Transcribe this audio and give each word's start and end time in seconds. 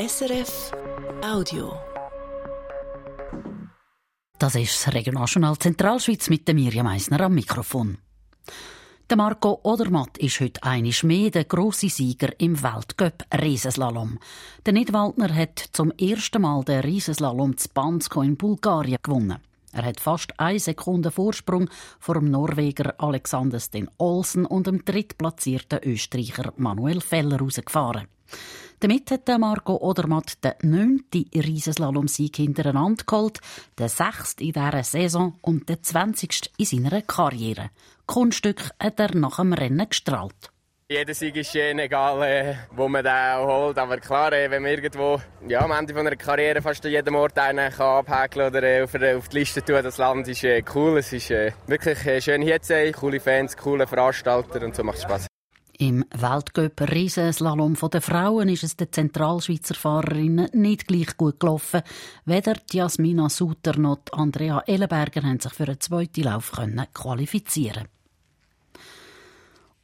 SRF 0.00 0.70
Audio. 1.24 1.72
Das 4.38 4.54
ist 4.54 4.86
das 4.86 4.94
Regionaljournal 4.94 5.58
Zentralschweiz 5.58 6.30
mit 6.30 6.46
der 6.46 6.54
Mirjam 6.54 6.86
Meissner 6.86 7.22
am 7.22 7.34
Mikrofon. 7.34 7.98
Der 9.10 9.16
Marco 9.16 9.58
Odermatt 9.64 10.16
ist 10.18 10.38
heute 10.38 10.62
einisch 10.62 11.02
mehr 11.02 11.32
der 11.32 11.46
grosse 11.46 11.88
Sieger 11.88 12.28
im 12.38 12.62
Weltcup 12.62 13.24
Riesenslalom. 13.34 14.20
Der 14.64 14.72
Nidwaldner 14.72 15.34
hat 15.34 15.58
zum 15.72 15.90
ersten 15.90 16.42
Mal 16.42 16.62
den 16.62 16.78
Riesenslalom 16.78 17.56
zu 17.56 17.68
Bansko 17.74 18.22
in 18.22 18.36
Bulgarien 18.36 18.98
gewonnen. 19.02 19.40
Er 19.72 19.84
hat 19.84 20.00
fast 20.00 20.38
eine 20.40 20.58
Sekunde 20.58 21.10
Vorsprung 21.10 21.68
vor 21.98 22.14
dem 22.14 22.30
Norweger 22.30 22.94
Alexander 22.98 23.60
Sten 23.60 23.88
Olsen 23.98 24.46
und 24.46 24.66
dem 24.66 24.84
drittplatzierten 24.84 25.80
Österreicher 25.84 26.52
Manuel 26.56 27.00
Feller 27.00 27.38
rausgefahren. 27.38 28.08
Damit 28.80 29.10
hat 29.10 29.26
Marco 29.40 29.76
Odermatt 29.76 30.44
den 30.44 30.70
neunten 30.70 31.24
Riesenslalom-Sieg 31.34 32.36
hintereinander 32.36 33.04
geholt, 33.04 33.40
den 33.76 33.88
sechsten 33.88 34.44
in 34.44 34.52
dieser 34.52 34.84
Saison 34.84 35.36
und 35.42 35.68
den 35.68 35.82
zwanzigsten 35.82 36.52
in 36.58 36.64
seiner 36.64 37.02
Karriere. 37.02 37.70
Kunststück 38.06 38.70
hat 38.78 39.00
er 39.00 39.16
nach 39.16 39.38
dem 39.38 39.52
Rennen 39.52 39.88
gestrahlt. 39.88 40.52
Jeder 40.90 41.12
Sieg 41.12 41.36
ist 41.36 41.52
schön, 41.52 41.78
egal 41.80 42.22
äh, 42.22 42.54
wo 42.74 42.88
man 42.88 43.04
den 43.04 43.12
auch 43.12 43.46
holt. 43.46 43.76
Aber 43.76 43.98
klar, 43.98 44.32
äh, 44.32 44.50
wenn 44.50 44.62
man 44.62 44.70
irgendwo 44.70 45.20
ja, 45.46 45.60
am 45.60 45.72
Ende 45.72 45.94
einer 45.94 46.16
Karriere 46.16 46.62
fast 46.62 46.82
jeden 46.82 47.14
Ort 47.14 47.38
einen 47.38 47.70
kann 47.70 48.06
abhäkeln 48.06 48.46
oder 48.46 48.62
äh, 48.62 48.82
auf, 48.82 49.28
die 49.28 49.38
Liste 49.38 49.62
tun, 49.62 49.82
das 49.82 49.98
Land 49.98 50.28
ist 50.28 50.42
cool. 50.74 50.96
Es 50.96 51.12
ist 51.12 51.28
wirklich 51.28 52.24
schön 52.24 52.40
hier 52.40 52.62
zu 52.62 52.68
sein, 52.68 52.92
coole 52.94 53.20
Fans, 53.20 53.54
coole 53.54 53.86
Veranstalter 53.86 54.64
und 54.64 54.74
so 54.74 54.82
macht 54.82 54.96
es 54.96 55.02
Spaß. 55.02 55.26
Im 55.76 56.06
Weltcup 56.10 56.80
Riesenslalom 56.90 57.76
der 57.92 58.00
Frauen 58.00 58.48
ist 58.48 58.64
es 58.64 58.74
den 58.74 58.90
Zentralschweizer 58.90 59.74
Fahrerinnen 59.74 60.48
nicht 60.54 60.88
gleich 60.88 61.18
gut 61.18 61.38
gelaufen. 61.38 61.82
Weder 62.24 62.54
Jasmina 62.72 63.28
Suter 63.28 63.78
noch 63.78 64.00
Andrea 64.12 64.62
Ellenberger 64.66 65.20
haben 65.20 65.38
sich 65.38 65.52
für 65.52 65.64
einen 65.64 65.80
zweiten 65.80 66.22
Lauf 66.22 66.50
qualifizieren 66.94 67.88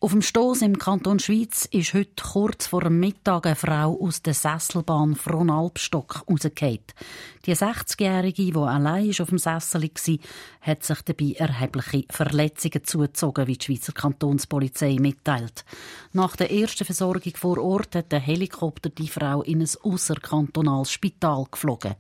auf 0.00 0.11
dem 0.11 0.20
Stoß 0.20 0.61
im 0.61 0.78
Kanton 0.78 1.19
Schweiz 1.19 1.67
ist 1.70 1.95
heute 1.95 2.23
kurz 2.23 2.67
vor 2.67 2.83
dem 2.83 3.00
Mittag 3.00 3.47
eine 3.47 3.56
Frau 3.56 3.98
aus 3.98 4.20
der 4.20 4.34
Sesselbahn 4.34 5.14
Fronalbstock 5.14 6.25
rausgefallen. 6.28 6.81
Die 7.47 7.55
60-Jährige, 7.55 8.53
die 8.53 8.55
allein 8.55 9.14
auf 9.19 9.31
dem 9.31 9.39
Sessel 9.39 9.83
war, 9.84 10.19
hat 10.61 10.83
sich 10.83 11.01
dabei 11.03 11.33
erhebliche 11.39 12.05
Verletzungen 12.11 12.84
zugezogen, 12.84 13.47
wie 13.47 13.56
die 13.56 13.64
Schweizer 13.64 13.92
Kantonspolizei 13.92 14.98
mitteilt. 15.01 15.64
Nach 16.12 16.36
der 16.36 16.53
ersten 16.53 16.84
Versorgung 16.84 17.33
vor 17.36 17.56
Ort 17.56 17.95
hat 17.95 18.12
der 18.12 18.20
Helikopter 18.20 18.91
die 18.91 19.08
Frau 19.08 19.41
in 19.41 19.62
ein 19.62 19.70
außerkantonales 19.84 20.91
Spital 20.91 21.47
geflogen. 21.51 21.95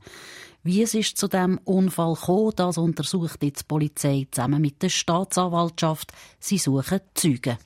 Wie 0.62 0.82
es 0.82 0.92
ist 0.92 1.16
zu 1.16 1.26
dem 1.26 1.58
Unfall 1.64 2.14
gekommen, 2.14 2.52
das 2.56 2.76
untersucht 2.76 3.42
jetzt 3.42 3.62
die 3.62 3.68
Polizei 3.68 4.26
zusammen 4.30 4.60
mit 4.60 4.82
der 4.82 4.90
Staatsanwaltschaft. 4.90 6.12
Sie 6.38 6.58
suchen 6.58 7.00
Zeugen. 7.14 7.56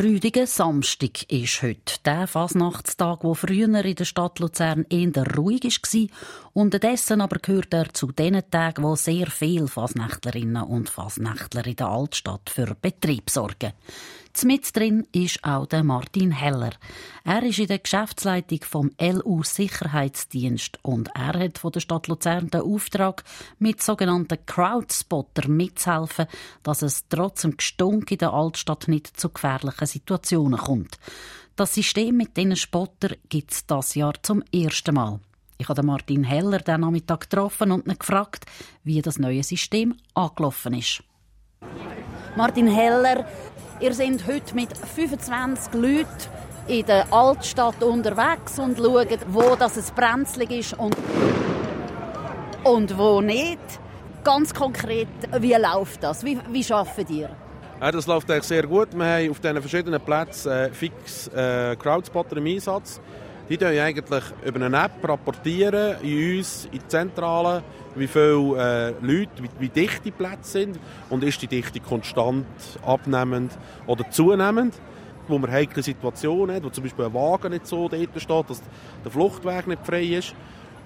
Rüdiger 0.00 0.48
Samstag 0.48 1.30
ist 1.30 1.62
heute 1.62 2.00
der 2.04 2.26
Fasnachtstag, 2.26 3.22
wo 3.22 3.34
früher 3.34 3.84
in 3.84 3.94
der 3.94 4.04
Stadt 4.04 4.40
Luzern 4.40 4.86
eher 4.90 5.36
ruhig 5.36 5.62
war. 5.62 6.06
Unterdessen 6.52 7.20
aber 7.20 7.38
gehört 7.38 7.72
er 7.72 7.94
zu 7.94 8.10
den 8.10 8.42
Tagen, 8.50 8.82
wo 8.82 8.96
sehr 8.96 9.28
viele 9.28 9.68
Fasnächtlerinnen 9.68 10.64
und 10.64 10.88
Fasnächtler 10.88 11.64
in 11.64 11.76
der 11.76 11.86
Altstadt 11.86 12.50
für 12.50 12.74
Betrieb 12.74 13.30
sorgen. 13.30 13.72
Mit 14.44 14.76
drin 14.76 15.06
ist 15.12 15.42
auch 15.42 15.66
der 15.66 15.82
Martin 15.82 16.30
Heller. 16.30 16.72
Er 17.24 17.42
ist 17.42 17.58
in 17.58 17.66
der 17.66 17.80
Geschäftsleitung 17.80 18.60
vom 18.62 18.90
LU 19.00 19.42
Sicherheitsdienst 19.42 20.78
und 20.82 21.08
er 21.14 21.38
hat 21.38 21.58
von 21.58 21.72
der 21.72 21.80
Stadt 21.80 22.06
Luzern 22.06 22.48
den 22.48 22.60
Auftrag, 22.60 23.24
mit 23.58 23.82
sogenannten 23.82 24.38
Crowdspotter 24.46 25.48
mitzuhelfen, 25.48 26.26
dass 26.62 26.82
es 26.82 27.08
trotz 27.08 27.42
dem 27.42 27.56
Gestunk 27.56 28.10
in 28.12 28.18
der 28.18 28.32
Altstadt 28.32 28.86
nicht 28.86 29.18
zu 29.18 29.30
gefährlichen 29.30 29.86
Situationen 29.86 30.58
kommt. 30.58 30.98
Das 31.56 31.74
System 31.74 32.16
mit 32.16 32.36
diesen 32.36 32.56
Spotter 32.56 33.16
gibt 33.28 33.52
es 33.52 33.66
das 33.66 33.94
Jahr 33.94 34.14
zum 34.22 34.42
ersten 34.52 34.94
Mal. 34.94 35.20
Ich 35.58 35.68
habe 35.68 35.82
Martin 35.82 36.22
Heller 36.22 36.58
den 36.58 36.82
Nachmittag 36.82 37.22
getroffen 37.22 37.72
und 37.72 37.86
ihn 37.86 37.98
gefragt, 37.98 38.46
wie 38.84 39.02
das 39.02 39.18
neue 39.18 39.42
System 39.42 39.96
angelaufen 40.14 40.74
ist. 40.74 41.02
Martin 42.38 42.68
Heller, 42.68 43.24
Ihr 43.80 43.92
seid 43.92 44.24
heute 44.28 44.54
mit 44.54 44.68
25 44.76 45.74
Leuten 45.74 46.06
in 46.68 46.86
der 46.86 47.12
Altstadt 47.12 47.82
unterwegs 47.82 48.60
und 48.60 48.78
schaut, 48.78 49.18
wo 49.26 49.56
das 49.56 49.76
es 49.76 49.90
brenzlig 49.90 50.52
ist 50.52 50.78
und, 50.78 50.96
und 52.62 52.96
wo 52.96 53.20
nicht. 53.20 53.58
Ganz 54.22 54.54
konkret, 54.54 55.08
wie 55.40 55.54
läuft 55.54 56.04
das? 56.04 56.24
Wie, 56.24 56.38
wie 56.52 56.72
arbeitet 56.72 57.10
ihr? 57.10 57.30
Ja, 57.80 57.90
das 57.90 58.06
läuft 58.06 58.30
eigentlich 58.30 58.44
sehr 58.44 58.68
gut. 58.68 58.96
Wir 58.96 59.04
haben 59.04 59.30
auf 59.32 59.40
diesen 59.40 59.60
verschiedenen 59.60 60.00
Plätzen 60.00 60.52
äh, 60.52 60.70
fix 60.70 61.26
äh, 61.34 61.74
Crowdspotter 61.74 62.36
im 62.36 62.46
Einsatz. 62.46 63.00
Die 63.48 63.54
rapportieren 63.54 63.82
eigentlich 63.82 64.24
über 64.44 64.66
eine 64.66 64.84
App 64.84 65.08
rapportieren 65.08 65.96
in 66.02 66.38
uns, 66.38 66.66
in 66.66 66.72
die 66.72 66.88
Zentrale, 66.88 67.62
wie 67.94 68.06
viele 68.06 68.58
äh, 68.58 68.90
Leute, 69.00 69.42
wie, 69.42 69.48
wie 69.58 69.68
dicht 69.70 70.04
die 70.04 70.10
Plätze 70.10 70.50
sind 70.50 70.78
und 71.08 71.24
ist 71.24 71.40
die 71.40 71.46
Dichte 71.46 71.80
konstant 71.80 72.46
abnehmend 72.84 73.56
oder 73.86 74.08
zunehmend 74.10 74.74
wo 75.28 75.38
man 75.38 75.50
heikle 75.50 75.82
Situationen 75.82 76.56
hat, 76.56 76.64
wo 76.64 76.70
zum 76.70 76.84
Beispiel 76.84 77.04
ein 77.04 77.12
Wagen 77.12 77.50
nicht 77.50 77.66
so 77.66 77.86
dort 77.86 78.08
steht, 78.16 78.50
dass 78.50 78.62
der 79.04 79.10
Fluchtweg 79.10 79.66
nicht 79.66 79.84
frei 79.84 80.04
ist. 80.04 80.34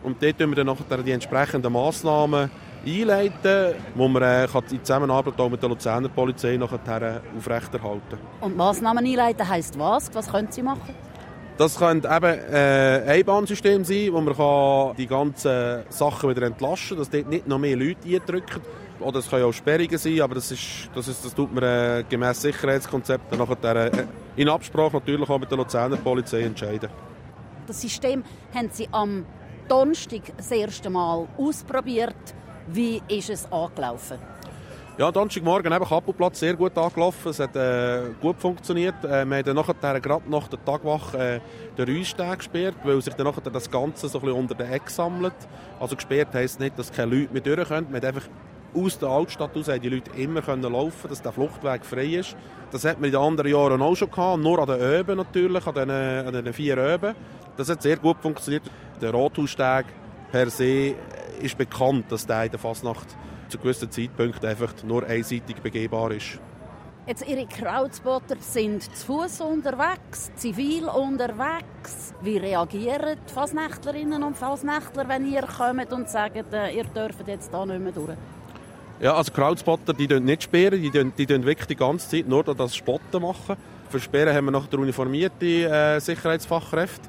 Und 0.03 0.21
dort 0.21 0.37
tun 0.37 0.51
wir 0.51 0.57
dann 0.57 0.67
nachher 0.67 0.99
die 0.99 1.13
entsprechenden 1.13 1.73
Massnahmen 1.73 2.51
einleiten, 2.85 3.77
wo 3.95 4.09
man 4.09 4.23
äh, 4.23 4.49
kann 4.53 4.65
in 4.73 4.85
Zusammenarbeit 4.85 5.39
auch 5.39 5.49
mit 5.49 5.63
der 5.63 5.69
Luzerner 5.69 6.09
Polizei 6.09 6.57
nachher 6.57 7.21
aufrechterhalten 7.39 8.19
Und 8.41 8.57
Massnahmen 8.57 9.07
einleiten 9.07 9.49
heisst 9.49 9.79
was? 9.79 10.13
Was 10.13 10.29
können 10.29 10.51
Sie 10.51 10.63
machen? 10.63 10.93
Das 11.59 11.79
könnte 11.79 12.09
eben 12.09 12.25
äh, 12.25 13.03
ein 13.03 13.09
Einbahnsystem 13.09 13.85
sein, 13.85 14.09
wo 14.13 14.21
man 14.21 14.35
kann 14.35 14.97
die 14.97 15.07
ganzen 15.07 15.83
Sachen 15.91 16.31
wieder 16.31 16.43
entlasten 16.43 16.97
kann, 16.97 16.99
dass 16.99 17.11
dort 17.11 17.29
nicht 17.29 17.47
noch 17.47 17.59
mehr 17.59 17.77
Leute 17.77 18.09
eindrücken. 18.09 18.63
Oder 19.01 19.19
es 19.19 19.29
können 19.29 19.45
auch 19.45 19.53
Sperrungen 19.53 19.99
sein, 19.99 20.21
aber 20.21 20.37
das, 20.37 20.51
ist, 20.51 20.89
das, 20.95 21.09
ist, 21.09 21.25
das 21.25 21.35
tut 21.35 21.53
man 21.53 21.65
äh, 21.65 22.05
gemäß 22.09 22.41
Sicherheitskonzept 22.41 23.37
nachher, 23.37 23.77
äh, 23.87 24.07
in 24.37 24.49
Absprache 24.49 24.97
natürlich 24.97 25.29
auch 25.29 25.39
mit 25.39 25.51
der 25.51 25.59
Luzerner 25.59 25.97
Polizei 25.97 26.43
entscheiden. 26.43 26.89
Das 27.67 27.81
System 27.81 28.25
haben 28.55 28.71
Sie 28.73 28.89
am 28.93 29.27
Donnerstag 29.69 30.21
das 30.37 30.51
erste 30.51 30.89
Mal 30.89 31.29
ausprobiert. 31.37 32.15
Wie 32.69 33.03
ist 33.09 33.31
es 33.31 33.51
angelaufen? 33.51 34.19
Ja, 34.99 35.11
Donnerstagmorgen 35.11 35.73
eben 35.73 35.87
Kappelplatz 35.87 36.39
sehr 36.39 36.55
gut 36.55 36.77
angelaufen. 36.77 37.31
Es 37.31 37.41
hat 37.41 37.57
äh, 37.57 38.11
gut 38.21 38.39
funktioniert. 38.39 39.03
Äh, 39.03 39.25
wir 39.25 39.39
haben 39.39 39.55
nachher, 39.55 40.01
gerade 40.01 40.31
nach 40.31 40.49
der 40.49 40.63
Tagwache 40.63 41.19
äh, 41.19 41.41
den 41.79 41.89
Rüsteg 41.89 42.37
gesperrt, 42.37 42.75
weil 42.85 43.01
sich 43.01 43.15
dann 43.15 43.27
nachher 43.27 43.41
das 43.51 43.71
Ganze 43.71 44.09
so 44.09 44.21
ein 44.21 44.29
unter 44.33 44.55
den 44.55 44.71
Eck 44.71 44.91
sammelt. 44.91 45.33
Also 45.81 45.97
gesperrt 45.97 46.35
heisst 46.35 46.61
nicht, 46.61 46.79
dass 46.79 46.93
keine 46.93 47.17
Leute 47.17 47.33
mehr 47.33 47.41
durch 47.41 47.69
können. 47.69 47.87
Man 47.87 48.03
hat 48.03 48.05
einfach 48.05 48.29
aus 48.75 48.99
der 48.99 49.09
Altstadt 49.09 49.57
aus 49.57 49.67
die 49.67 49.89
Leute 49.89 50.11
immer 50.11 50.43
können 50.43 50.71
laufen 50.71 51.09
dass 51.09 51.23
der 51.23 51.33
Fluchtweg 51.33 51.87
frei 51.87 52.17
ist. 52.17 52.37
Das 52.71 52.85
hat 52.85 53.01
man 53.01 53.07
in 53.07 53.13
den 53.13 53.21
anderen 53.21 53.51
Jahren 53.51 53.81
auch 53.81 53.95
schon 53.95 54.11
gehabt, 54.11 54.43
nur 54.43 54.59
an 54.59 54.67
den 54.67 54.81
Öben 54.81 55.17
natürlich, 55.17 55.67
an 55.67 55.75
den, 55.75 55.91
an 55.91 56.33
den 56.33 56.53
vier 56.53 56.77
Öben. 56.77 57.15
Das 57.57 57.71
hat 57.71 57.81
sehr 57.81 57.97
gut 57.97 58.19
funktioniert. 58.21 58.65
Der 59.01 59.13
Rothaussteg 59.13 59.87
per 60.31 60.51
se 60.51 60.95
ist 61.41 61.57
bekannt, 61.57 62.13
dass 62.13 62.27
der 62.27 62.45
in 62.45 62.51
der 62.51 62.61
Fasnacht 62.61 63.07
zu 63.53 63.59
gewissen 63.59 63.91
Zeitpunkten 63.91 64.49
einfach 64.49 64.75
nur 64.83 65.07
einseitig 65.07 65.57
begehbar 65.57 66.11
ist. 66.13 66.41
Jetzt 67.07 67.27
Ihre 67.29 67.47
Crowdspotter 67.47 68.37
sind 68.39 68.85
zu 68.97 69.07
Fuß 69.07 69.41
unterwegs, 69.41 70.31
zivil 70.37 70.85
unterwegs. 70.85 72.15
Wie 72.23 72.39
reagieren 72.39 73.19
die 73.29 73.33
Fasnächtlerinnen 73.33 74.23
und 74.23 74.37
Fasnächtler, 74.37 75.09
wenn 75.09 75.31
ihr 75.31 75.43
kommt 75.43 75.93
und 75.93 76.09
sagt, 76.09 76.53
äh, 76.53 76.71
ihr 76.71 76.85
dürft 76.85 77.27
jetzt 77.27 77.53
da 77.53 77.67
nicht 77.67 77.81
mehr 77.81 77.93
durch? 77.93 78.17
Ja, 79.01 79.15
also 79.15 79.33
Crowdspotter, 79.33 79.93
die 79.93 80.07
nicht 80.21 80.45
sperren, 80.45 80.81
die, 80.81 80.91
die, 80.91 81.27
die 81.27 81.45
wirklich 81.45 81.67
die 81.67 81.77
ganze 81.77 82.09
Zeit 82.09 82.29
nur 82.29 82.45
das 82.45 82.77
Spotten 82.77 83.21
machen. 83.21 83.57
Für 83.91 83.99
Sperren 83.99 84.35
haben 84.35 84.45
wir 84.45 84.53
nachher 84.53 84.79
uniformierte 84.79 85.45
äh, 85.45 85.99
Sicherheitsfachkräfte. 85.99 87.09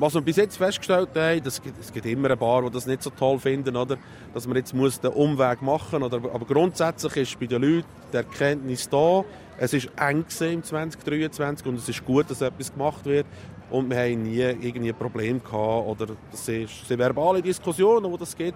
Was 0.00 0.14
wir 0.14 0.20
bis 0.20 0.36
jetzt 0.36 0.56
festgestellt 0.56 1.08
haben, 1.16 1.42
es 1.44 1.60
gibt, 1.60 1.80
es 1.80 1.92
gibt 1.92 2.06
immer 2.06 2.30
ein 2.30 2.38
paar, 2.38 2.62
die 2.62 2.70
das 2.70 2.86
nicht 2.86 3.02
so 3.02 3.10
toll 3.10 3.38
finden, 3.40 3.74
oder? 3.74 3.96
dass 4.32 4.46
man 4.46 4.56
jetzt 4.56 4.72
muss 4.72 5.00
den 5.00 5.10
Umweg 5.10 5.60
machen 5.60 6.00
muss. 6.00 6.12
Aber 6.12 6.46
grundsätzlich 6.46 7.16
ist 7.16 7.40
bei 7.40 7.46
den 7.46 7.62
Leuten 7.62 7.88
die 8.12 8.16
Erkenntnis 8.16 8.88
da, 8.88 9.24
es 9.56 9.72
ist 9.72 9.88
eng 9.96 10.24
im 10.40 10.62
2023 10.62 11.66
und 11.66 11.78
es 11.78 11.88
ist 11.88 12.04
gut, 12.04 12.30
dass 12.30 12.40
etwas 12.40 12.72
gemacht 12.72 13.04
wird. 13.06 13.26
Und 13.70 13.90
wir 13.90 13.98
haben 13.98 14.22
nie 14.22 14.38
irgendwie 14.38 14.90
ein 14.90 14.96
Problem 14.96 15.42
gehabt. 15.42 15.88
Oder 15.88 16.06
das 16.30 16.48
eine 16.48 16.98
verbale 16.98 17.42
Diskussionen, 17.42 18.10
wo 18.10 18.16
das 18.16 18.36
geht, 18.36 18.54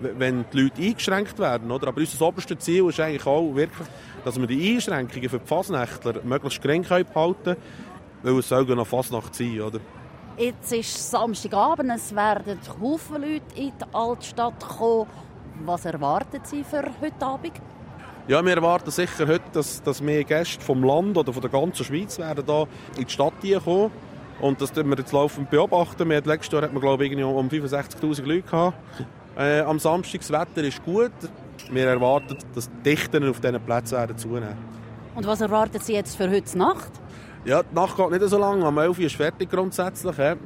wenn 0.00 0.46
die 0.50 0.62
Leute 0.62 0.82
eingeschränkt 0.82 1.38
werden. 1.38 1.70
Oder? 1.70 1.88
Aber 1.88 2.00
unser 2.00 2.26
oberstes 2.26 2.58
Ziel 2.58 2.88
ist 2.88 2.98
eigentlich 2.98 3.26
auch 3.26 3.54
wirklich, 3.54 3.86
dass 4.24 4.40
wir 4.40 4.46
die 4.46 4.74
Einschränkungen 4.74 5.28
für 5.28 5.38
die 5.38 5.46
Fasnächtler 5.46 6.22
möglichst 6.24 6.62
gering 6.62 6.82
behalten 6.82 7.44
können 7.44 7.56
weil 8.22 8.38
es 8.38 8.48
soll 8.48 8.64
noch 8.64 8.86
Fasnacht 8.86 9.34
sein, 9.34 9.60
oder? 9.60 9.80
Jetzt 10.40 10.72
ist 10.72 11.10
Samstagabend, 11.10 11.92
es 11.94 12.16
werden 12.16 12.58
Haufen 12.80 13.20
Leute 13.20 13.42
in 13.56 13.72
die 13.78 13.84
Altstadt 13.94 14.58
kommen. 14.58 15.06
Was 15.66 15.84
erwarten 15.84 16.40
Sie 16.44 16.64
für 16.64 16.82
heute 16.98 17.26
Abend? 17.26 17.52
Ja, 18.26 18.42
wir 18.42 18.54
erwarten 18.54 18.90
sicher 18.90 19.26
heute, 19.26 19.44
dass, 19.52 19.82
dass 19.82 20.00
mehr 20.00 20.24
Gäste 20.24 20.64
vom 20.64 20.82
Land 20.82 21.18
oder 21.18 21.30
von 21.30 21.42
der 21.42 21.50
ganzen 21.50 21.84
Schweiz 21.84 22.18
werden 22.18 22.42
da 22.46 22.62
in 22.96 23.04
die 23.04 23.12
Stadt 23.12 23.34
kommen. 23.62 23.90
Und 24.40 24.62
das 24.62 24.74
wir 24.74 24.96
jetzt 24.96 25.12
laufend 25.12 25.50
beobachten. 25.50 26.08
Wir 26.08 26.16
hatten 26.16 26.30
letztes 26.30 26.50
Jahr 26.54 26.62
hat 26.62 26.72
man, 26.72 26.80
glaube 26.80 27.04
ich, 27.04 27.14
um 27.22 27.48
65'000 27.48 28.22
Leute 28.22 28.40
gehabt. 28.40 28.78
Äh, 29.36 29.60
am 29.60 29.78
Samstag 29.78 30.22
das 30.22 30.30
Wetter 30.32 30.66
ist 30.66 30.82
gut. 30.86 31.12
Wir 31.70 31.86
erwarten, 31.86 32.38
dass 32.54 32.70
die 32.70 32.82
Dichten 32.82 33.28
auf 33.28 33.40
diesen 33.40 33.60
Plätzen 33.60 33.98
werden 33.98 34.16
zunehmen. 34.16 34.56
Und 35.14 35.26
was 35.26 35.42
erwarten 35.42 35.80
Sie 35.80 35.92
jetzt 35.92 36.16
für 36.16 36.30
heute 36.30 36.56
Nacht? 36.56 36.99
Ja, 37.44 37.62
die 37.62 37.74
Nacht 37.74 37.96
geht 37.96 38.10
nicht 38.10 38.28
so 38.28 38.38
lange. 38.38 38.64
Am 38.66 38.76
11 38.76 38.98
Uhr 38.98 39.04
ist 39.06 39.16
fertig 39.16 39.50
grundsätzlich. 39.50 40.16
Ja. 40.18 40.36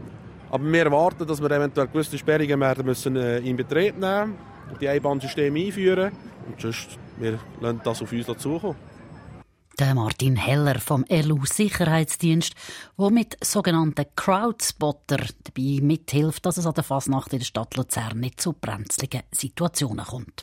Aber 0.50 0.64
wir 0.72 0.84
erwarten, 0.84 1.26
dass 1.26 1.42
wir 1.42 1.50
eventuell 1.50 1.88
gewisse 1.88 2.16
Sperrungen 2.16 2.60
werden 2.60 2.86
müssen, 2.86 3.16
äh, 3.16 3.38
in 3.38 3.56
Betrieb 3.56 3.98
nehmen 3.98 4.36
und 4.70 4.80
die 4.80 4.88
Einbahnsysteme 4.88 5.58
einführen. 5.58 6.12
Und 6.46 6.60
sonst, 6.60 6.98
wir 7.18 7.38
lassen 7.60 7.80
das 7.82 8.02
auf 8.02 8.12
uns 8.12 8.26
zukommen. 8.38 8.76
Der 9.76 9.92
Martin 9.96 10.36
Heller 10.36 10.78
vom 10.78 11.04
LU 11.08 11.44
Sicherheitsdienst, 11.46 12.54
der 12.96 13.10
mit 13.10 13.36
sogenannten 13.44 14.06
Crowdspotter 14.14 15.16
dabei 15.16 15.80
mithilft, 15.82 16.46
dass 16.46 16.58
es 16.58 16.66
an 16.66 16.74
der 16.74 16.84
Fasnacht 16.84 17.32
in 17.32 17.40
der 17.40 17.46
Stadt 17.46 17.76
Luzern 17.76 18.20
nicht 18.20 18.40
zu 18.40 18.52
brenzligen 18.52 19.22
Situationen 19.32 20.04
kommt. 20.04 20.42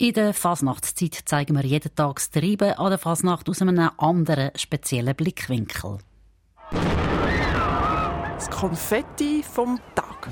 In 0.00 0.14
der 0.14 0.32
Fasnachtszeit 0.32 1.14
zeigen 1.26 1.54
wir 1.54 1.66
jeden 1.66 1.94
Tag 1.94 2.14
das 2.14 2.30
Treiben 2.30 2.72
an 2.72 2.88
der 2.88 2.98
Fasnacht 2.98 3.50
aus 3.50 3.60
einem 3.60 3.90
anderen 3.98 4.50
speziellen 4.56 5.14
Blickwinkel. 5.14 5.98
Das 6.70 8.48
Konfetti 8.48 9.42
vom 9.42 9.78
Tag. 9.94 10.30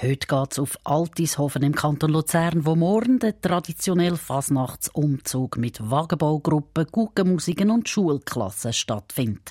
Heute 0.00 0.26
geht 0.26 0.52
es 0.52 0.58
auf 0.58 0.78
Altishofen 0.84 1.62
im 1.62 1.74
Kanton 1.74 2.10
Luzern, 2.10 2.64
wo 2.64 2.74
morgen 2.74 3.18
der 3.18 3.38
traditionelle 3.38 4.16
Fasnachtsumzug 4.16 5.58
mit 5.58 5.90
Wagenbaugruppen, 5.90 6.86
Guggenmusiken 6.90 7.70
und 7.70 7.90
Schulklassen 7.90 8.72
stattfindet. 8.72 9.50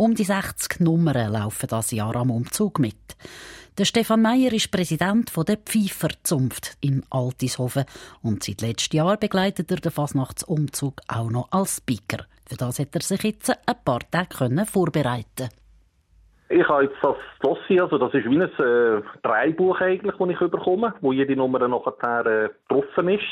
Um 0.00 0.14
die 0.14 0.24
60 0.24 0.80
Nummern 0.80 1.30
laufen 1.30 1.66
das 1.68 1.90
Jahr 1.90 2.16
am 2.16 2.30
Umzug 2.30 2.78
mit. 2.78 2.96
Der 3.76 3.84
Stefan 3.84 4.22
Meyer 4.22 4.50
ist 4.50 4.72
Präsident 4.72 5.30
der 5.36 5.58
Pfeiferzunft 5.58 6.78
in 6.80 7.02
Altishofen 7.10 7.84
und 8.22 8.42
seit 8.42 8.62
letztem 8.62 8.96
Jahr 8.96 9.18
begleitet 9.18 9.70
er 9.70 9.76
den 9.76 9.92
Fasnachtsumzug 9.92 11.02
auch 11.06 11.28
noch 11.28 11.48
als 11.50 11.76
Speaker. 11.76 12.24
Für 12.48 12.56
das 12.56 12.78
hat 12.78 12.94
er 12.94 13.02
sich 13.02 13.22
jetzt 13.24 13.50
ein 13.50 13.74
paar 13.84 14.00
Tage 14.10 14.64
vorbereiten 14.64 15.50
ich 16.52 16.68
habe 16.68 16.82
jetzt 16.82 16.96
das 17.00 17.14
Dossier, 17.40 17.84
also 17.84 17.96
das 17.96 18.12
ist 18.12 18.28
wie 18.28 18.34
ein 18.34 18.42
äh, 18.42 19.02
Dreibuch 19.22 19.80
eigentlich, 19.80 20.16
das 20.16 20.28
ich 20.28 20.50
bekomme, 20.50 20.92
wo 21.00 21.12
jede 21.12 21.36
Nummer 21.36 21.66
nachher 21.68 22.26
äh, 22.26 22.48
getroffen 22.68 23.08
ist. 23.08 23.22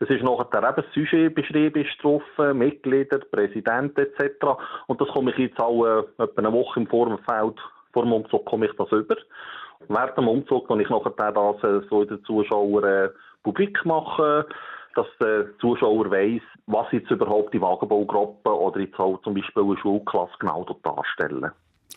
Es 0.00 0.10
ist 0.10 0.22
nachher 0.22 0.58
eben 0.58 0.76
das 0.76 0.84
Sujet 0.92 1.34
beschrieben, 1.34 1.84
ist 1.84 1.96
getroffen, 1.96 2.58
Mitglieder, 2.58 3.18
Präsident 3.18 3.98
etc. 3.98 4.46
Und 4.86 5.00
das 5.00 5.08
komme 5.08 5.30
ich 5.30 5.38
jetzt 5.38 5.60
auch 5.60 5.84
äh, 5.84 6.22
etwa 6.22 6.38
eine 6.38 6.52
Woche 6.52 6.80
im 6.80 6.86
Vorfeld, 6.86 7.58
vor 7.92 8.02
dem 8.02 8.12
Umzug 8.12 8.44
komme 8.44 8.66
ich 8.66 8.72
das 8.76 8.90
über. 8.90 9.16
Während 9.88 10.16
dem 10.16 10.28
Umzug 10.28 10.68
kann 10.68 10.80
ich 10.80 10.88
nachher 10.88 11.10
das 11.10 11.62
äh, 11.62 11.86
so 11.88 12.04
den 12.04 12.24
Zuschauern 12.24 12.84
äh, 12.84 13.08
publik 13.42 13.84
machen, 13.84 14.44
dass 14.94 15.06
der 15.20 15.58
Zuschauer 15.58 16.10
weiss, 16.10 16.42
was 16.66 16.86
jetzt 16.92 17.10
überhaupt 17.10 17.52
die 17.52 17.60
Wagenbaugruppe 17.60 18.50
oder 18.50 18.80
jetzt 18.80 18.98
auch 18.98 19.20
zum 19.22 19.34
Beispiel 19.34 19.62
eine 19.62 19.76
Schulklasse 19.78 20.32
genau 20.38 20.64
dort 20.64 20.84
darstellen. 20.84 21.50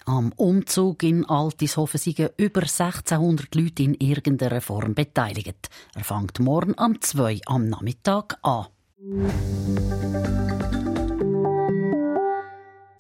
Am 0.08 0.32
Umzug 0.38 1.04
in 1.04 1.26
Altishofen 1.26 2.00
sind 2.00 2.32
über 2.38 2.62
1600 2.62 3.54
Leute 3.54 3.84
in 3.84 3.94
irgendeiner 3.94 4.62
Form 4.62 4.96
beteiligt. 4.96 5.70
Er 5.96 6.06
fängt 6.06 6.40
morgen 6.40 6.78
am 6.78 7.02
2 7.02 7.42
am 7.46 7.68
Nachmittag 7.68 8.38
an. 8.42 8.68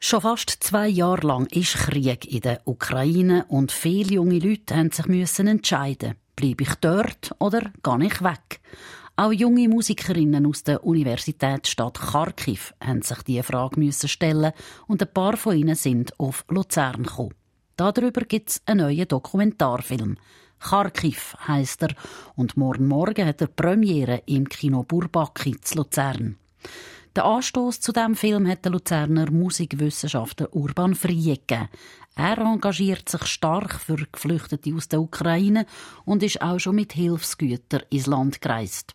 Schon 0.01 0.21
fast 0.21 0.50
zwei 0.50 0.89
Jahre 0.89 1.25
lang 1.25 1.45
ist 1.45 1.75
Krieg 1.75 2.30
in 2.30 2.42
der 2.42 2.59
Ukraine 2.65 3.45
und 3.48 3.71
viele 3.71 4.15
junge 4.15 4.39
Leute 4.39 4.75
haben 4.75 4.92
sich 4.92 5.06
müssen 5.06 5.48
entscheiden, 5.48 6.15
bleibe 6.36 6.63
ich 6.63 6.75
dort 6.75 7.33
oder 7.39 7.71
gehe 7.83 8.06
ich 8.06 8.21
weg? 8.21 8.60
Auch 9.19 9.31
junge 9.31 9.68
Musikerinnen 9.68 10.46
aus 10.46 10.62
der 10.62 10.84
Universitätsstadt 10.84 12.00
Kharkiv 12.00 12.75
haben 12.80 13.02
sich 13.02 13.24
diese 13.24 13.42
Frage 13.42 13.92
stellen 13.92 14.52
und 14.86 15.02
ein 15.02 15.12
paar 15.12 15.36
von 15.38 15.58
ihnen 15.58 15.74
sind 15.74 16.19
auf 16.19 16.46
Luzern 16.50 17.02
gekommen. 17.02 17.34
Darüber 17.78 18.22
gibt 18.22 18.50
es 18.52 18.62
einen 18.68 18.81
neuen 18.81 19.08
Dokumentarfilm. 19.08 20.18
Kharkiv 20.60 21.36
heißt 21.48 21.81
er 21.81 21.96
und 22.36 22.58
morgen 22.58 22.88
Morgen 22.88 23.25
hat 23.25 23.42
er 23.42 23.48
Premiere 23.48 24.22
im 24.28 24.48
Kino 24.48 24.84
Burbaki 24.84 25.60
zu 25.62 25.78
Luzern. 25.78 26.38
Der 27.16 27.25
Anstoß 27.25 27.80
zu 27.80 27.92
dem 27.92 28.13
Film 28.16 28.48
hat 28.48 28.66
der 28.66 28.72
Luzerner 28.72 29.31
Musikwissenschaftler 29.31 30.56
Urban 30.56 30.94
Frie 30.94 31.40
gegeben. 31.40 31.70
Er 32.16 32.38
engagiert 32.38 33.10
sich 33.10 33.25
stark 33.25 33.80
für 33.80 33.96
Geflüchtete 33.96 34.75
aus 34.75 34.90
der 34.90 35.02
Ukraine 35.02 35.66
und 36.06 36.22
ist 36.22 36.40
auch 36.40 36.60
schon 36.60 36.75
mit 36.75 36.94
Hilfsgütern 36.94 37.81
ins 37.90 38.06
Land 38.06 38.42
gereist. 38.42 38.94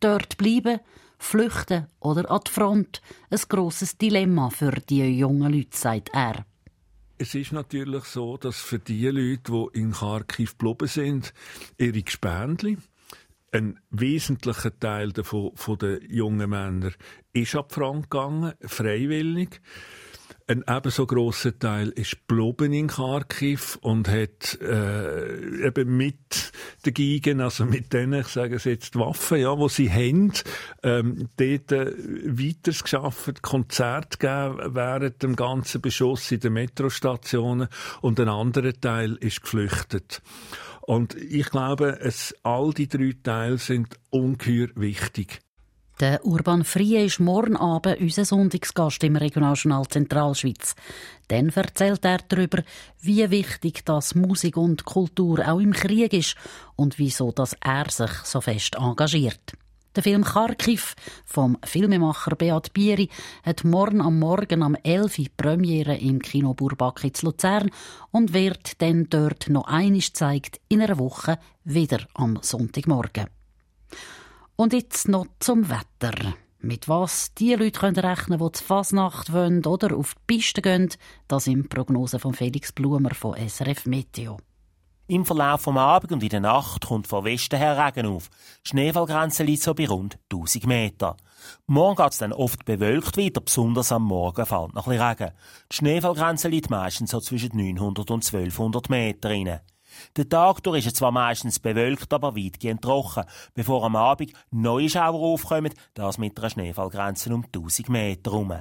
Dort 0.00 0.36
bleiben, 0.36 0.80
flüchten 1.18 1.86
oder 2.00 2.30
an 2.30 2.40
die 2.46 2.50
Front. 2.50 3.02
Ein 3.30 3.40
grosses 3.48 3.98
Dilemma 3.98 4.50
für 4.50 4.72
die 4.72 5.18
jungen 5.18 5.52
Leute, 5.52 5.76
sagt 5.76 6.10
er. 6.12 6.44
Es 7.18 7.34
ist 7.34 7.52
natürlich 7.52 8.04
so, 8.04 8.36
dass 8.36 8.60
für 8.60 8.78
die 8.78 9.08
Leute, 9.08 9.50
die 9.50 9.80
in 9.80 9.92
Kharkiv 9.92 10.56
geblieben 10.56 10.86
sind, 10.86 11.34
ihre 11.76 12.02
Gespendli, 12.02 12.78
ein 13.52 13.78
wesentlicher 13.90 14.78
Teil 14.78 15.12
davon, 15.12 15.52
von 15.54 15.78
den 15.78 16.00
jungen 16.10 16.50
Männern 16.50 16.94
ist 17.32 17.54
ab 17.54 17.72
Frank 17.72 18.10
gegangen, 18.10 18.52
freiwillig. 18.60 19.60
Ein 20.50 20.64
ebenso 20.66 21.06
grosser 21.06 21.58
Teil 21.58 21.90
ist 21.90 22.26
geblieben 22.26 22.72
in 22.72 22.86
Kharkiv 22.86 23.78
und 23.82 24.08
hat 24.08 24.58
äh, 24.62 25.66
eben 25.66 25.94
mit 25.94 26.52
den 26.86 26.94
Geigen, 26.94 27.42
also 27.42 27.66
mit 27.66 27.92
denen, 27.92 28.20
ich 28.20 28.28
sage 28.28 28.56
es 28.56 28.64
jetzt, 28.64 28.98
Waffen, 28.98 29.40
ja, 29.40 29.58
wo 29.58 29.68
sie 29.68 29.90
haben, 29.90 30.32
ähm, 30.82 31.28
dort 31.36 31.72
äh, 31.72 31.92
weiter 32.24 32.72
geschafft, 32.72 33.42
Konzerte 33.42 34.16
gegeben 34.16 34.74
während 34.74 35.22
dem 35.22 35.36
ganzen 35.36 35.82
Beschuss 35.82 36.32
in 36.32 36.40
den 36.40 36.54
Metrostationen 36.54 37.68
und 38.00 38.18
ein 38.18 38.30
anderer 38.30 38.72
Teil 38.72 39.16
ist 39.20 39.42
geflüchtet. 39.42 40.22
Und 40.88 41.16
ich 41.16 41.50
glaube, 41.50 41.98
es, 42.00 42.34
all 42.44 42.72
die 42.72 42.88
drei 42.88 43.12
Teile 43.22 43.58
sind 43.58 43.88
ungeheuer 44.08 44.68
wichtig. 44.74 45.40
Der 46.00 46.24
Urban 46.24 46.64
Frie 46.64 47.04
ist 47.04 47.20
morgen 47.20 47.58
Abend 47.58 48.00
unser 48.00 48.24
Sonntagsgast 48.24 49.04
im 49.04 49.16
Regionaljournal 49.16 49.86
Zentralschweiz. 49.86 50.74
Dann 51.26 51.50
erzählt 51.50 52.06
er 52.06 52.20
darüber, 52.26 52.62
wie 53.02 53.30
wichtig 53.30 53.84
das 53.84 54.14
Musik 54.14 54.56
und 54.56 54.86
Kultur 54.86 55.46
auch 55.46 55.60
im 55.60 55.74
Krieg 55.74 56.14
ist 56.14 56.36
und 56.74 56.98
wieso 56.98 57.32
das 57.32 57.54
er 57.60 57.90
sich 57.90 58.12
so 58.24 58.40
fest 58.40 58.76
engagiert. 58.76 59.58
Der 59.96 60.02
Film 60.02 60.22
Kharkiv 60.22 60.94
vom 61.24 61.56
Filmemacher 61.64 62.36
Beat 62.36 62.72
Bieri 62.74 63.08
hat 63.42 63.64
morgen 63.64 64.02
am 64.02 64.18
Morgen 64.18 64.62
am 64.62 64.74
11. 64.74 65.18
Uhr 65.18 65.26
Premiere 65.36 65.96
im 65.96 66.20
Kino 66.20 66.52
Burbaki 66.52 67.12
zu 67.12 67.26
Luzern 67.26 67.70
und 68.10 68.34
wird 68.34 68.80
dann 68.82 69.08
dort 69.08 69.48
noch 69.48 69.66
einiges 69.66 70.12
zeigt 70.12 70.60
in 70.68 70.82
einer 70.82 70.98
Woche 70.98 71.38
wieder 71.64 72.06
am 72.14 72.38
Sonntagmorgen. 72.42 73.26
Und 74.56 74.72
jetzt 74.74 75.08
noch 75.08 75.26
zum 75.40 75.70
Wetter. 75.70 76.34
Mit 76.60 76.88
was 76.88 77.32
die 77.34 77.54
Leute 77.54 77.78
können 77.78 77.96
rechnen 77.96 78.38
können, 78.38 78.50
die 78.50 78.58
zur 78.58 78.66
Fasnacht 78.66 79.32
wollen 79.32 79.64
oder 79.64 79.96
auf 79.96 80.14
die 80.14 80.20
Piste 80.26 80.60
gehen, 80.60 80.90
das 81.28 81.44
sind 81.44 81.70
Prognosen 81.70 82.18
von 82.20 82.34
Felix 82.34 82.72
Blumer 82.72 83.14
von 83.14 83.36
SRF 83.36 83.86
Meteo. 83.86 84.38
Im 85.10 85.24
Verlauf 85.24 85.62
vom 85.62 85.78
Abend 85.78 86.12
und 86.12 86.22
in 86.22 86.28
der 86.28 86.40
Nacht 86.40 86.84
kommt 86.86 87.06
von 87.06 87.24
Westen 87.24 87.56
her 87.56 87.78
Regen 87.78 88.04
auf. 88.04 88.28
Die 88.62 88.68
Schneefallgrenze 88.68 89.42
liegt 89.42 89.62
so 89.62 89.72
bei 89.72 89.88
rund 89.88 90.18
1000 90.30 90.66
Meter. 90.66 91.16
Morgen 91.66 91.96
geht 91.96 92.12
es 92.12 92.18
dann 92.18 92.34
oft 92.34 92.66
bewölkt 92.66 93.16
weiter, 93.16 93.40
besonders 93.40 93.90
am 93.90 94.02
Morgen 94.02 94.44
fällt 94.44 94.74
noch 94.74 94.86
ein 94.86 95.00
Regen. 95.00 95.32
Die 95.72 95.76
Schneefallgrenze 95.76 96.48
liegt 96.48 96.68
meistens 96.68 97.12
so 97.12 97.20
zwischen 97.20 97.56
900 97.56 98.10
und 98.10 98.22
1200 98.22 98.90
Meter 98.90 99.30
rein. 99.30 99.60
Der 100.14 100.28
Tag 100.28 100.62
durch 100.62 100.80
ist 100.80 100.88
es 100.88 100.98
zwar 100.98 101.10
meistens 101.10 101.58
bewölkt, 101.58 102.12
aber 102.12 102.36
weitgehend 102.36 102.82
trocken, 102.82 103.24
bevor 103.54 103.84
am 103.84 103.96
Abend 103.96 104.34
neue 104.50 104.90
Schauer 104.90 105.32
aufkommen, 105.32 105.72
das 105.94 106.18
mit 106.18 106.38
einer 106.38 106.50
Schneefallgrenze 106.50 107.32
um 107.32 107.46
1000 107.46 107.88
Meter 107.88 108.30
herum. 108.30 108.52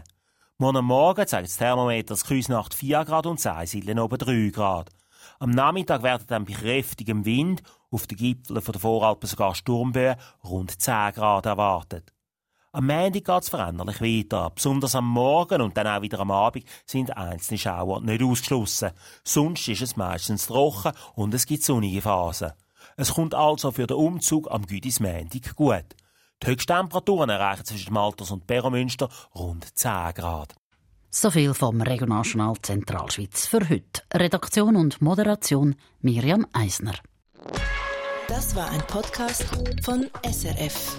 Morgen 0.60 0.86
Morgen 0.86 1.28
zeigt 1.28 1.50
das 1.50 1.58
Thermometer 1.58 2.14
das 2.14 2.24
Küsnacht 2.24 2.74
4 2.74 3.04
Grad 3.04 3.26
und 3.26 3.42
Seisillen 3.42 4.00
oben 4.00 4.18
3 4.18 4.50
Grad. 4.52 4.97
Am 5.40 5.52
Nachmittag 5.52 6.02
werden 6.04 6.26
dann 6.28 6.46
bei 6.46 6.54
kräftigem 6.54 7.26
Wind 7.26 7.62
auf 7.92 8.08
den 8.08 8.18
Gipfeln 8.18 8.60
der 8.60 8.80
Voralpen 8.80 9.30
sogar 9.30 9.54
Sturmböen 9.54 10.16
rund 10.44 10.82
10 10.82 11.14
Grad 11.14 11.46
erwartet. 11.46 12.12
Am 12.72 12.88
Montag 12.88 13.24
geht 13.24 13.44
es 13.44 13.50
veränderlich 13.50 14.02
weiter. 14.02 14.52
Besonders 14.54 14.96
am 14.96 15.08
Morgen 15.08 15.62
und 15.62 15.78
dann 15.78 15.88
auch 15.88 16.02
wieder 16.02 16.20
am 16.20 16.32
Abend 16.32 16.66
sind 16.86 17.16
einzelne 17.16 17.58
Schauer 17.58 18.02
nicht 18.02 18.22
ausgeschlossen. 18.22 18.92
Sonst 19.24 19.68
ist 19.68 19.82
es 19.82 19.96
meistens 19.96 20.48
trocken 20.48 20.92
und 21.16 21.34
es 21.34 21.46
gibt 21.46 21.64
sonnige 21.64 22.02
Phasen. 22.02 22.52
Es 22.96 23.14
kommt 23.14 23.34
also 23.34 23.72
für 23.72 23.88
den 23.88 23.98
Umzug 23.98 24.52
am 24.52 24.66
Güdis 24.66 25.00
Montag 25.00 25.56
gut. 25.56 25.96
Die 26.44 26.48
Höchsttemperaturen 26.48 27.30
erreichen 27.30 27.66
zwischen 27.66 27.94
Malters 27.94 28.32
und 28.32 28.46
Peromünster 28.46 29.10
rund 29.34 29.66
10 29.76 30.14
Grad. 30.14 30.56
So 31.20 31.32
viel 31.32 31.56
vom 31.56 31.82
Regionaljournal 31.82 32.54
Zentralschweiz 32.62 33.48
für 33.48 33.68
heute. 33.68 34.04
Redaktion 34.14 34.76
und 34.76 35.02
Moderation 35.02 35.74
Miriam 36.00 36.46
Eisner. 36.54 36.94
Das 38.28 38.56
war 38.56 38.70
ein 38.70 38.82
Podcast 38.82 39.44
von 39.84 40.06
SRF. 40.24 40.96